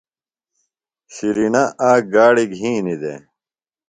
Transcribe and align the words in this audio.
شِرینہ 1.13 1.63
آک 1.89 2.03
گاڑیۡ 2.13 2.49
گِھینیۡ 2.57 2.99
دےۡ۔ 3.01 3.21